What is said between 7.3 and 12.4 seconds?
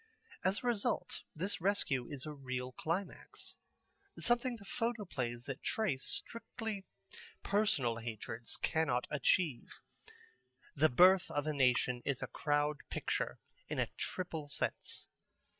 personal hatreds cannot achieve. The Birth of a Nation is a